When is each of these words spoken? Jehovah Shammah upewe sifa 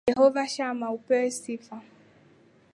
Jehovah 0.09 0.47
Shammah 0.47 0.91
upewe 0.93 1.31
sifa 1.31 1.81